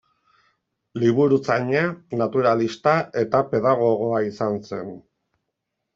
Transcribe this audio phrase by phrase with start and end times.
[1.03, 1.83] Liburuzaina,
[2.21, 4.91] naturalista eta pedagogoa izan zen.